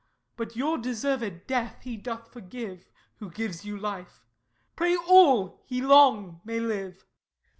But 0.35 0.55
your 0.55 0.79
deserved 0.79 1.45
death 1.45 1.83
he 1.83 1.95
doth 1.95 2.33
forgive: 2.33 2.87
Who 3.17 3.29
gives 3.29 3.65
you 3.65 3.77
life, 3.77 4.25
pray 4.75 4.95
all 4.95 5.61
he 5.67 5.79
long 5.79 6.41
may 6.43 6.59
live. 6.59 7.05